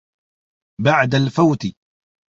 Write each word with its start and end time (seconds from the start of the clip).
بَعْدَ 0.81 1.15
الْفَوْتِ 1.15 1.65